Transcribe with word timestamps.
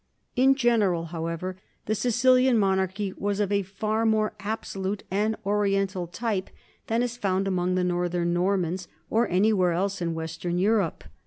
In 0.35 0.55
general, 0.55 1.05
however, 1.13 1.59
the 1.85 1.93
Sicilian 1.93 2.57
monarchy 2.57 3.13
was 3.15 3.39
of 3.39 3.51
a 3.51 3.61
far 3.61 4.03
more 4.03 4.33
absolute 4.39 5.03
and 5.11 5.35
Oriental 5.45 6.07
type 6.07 6.49
than 6.87 7.03
is 7.03 7.17
found 7.17 7.47
among 7.47 7.75
the 7.75 7.83
northern 7.83 8.33
Normans 8.33 8.87
or 9.11 9.29
anywhere 9.29 9.73
else 9.73 10.01
in 10.01 10.15
western 10.15 10.57
Europe. 10.57 11.03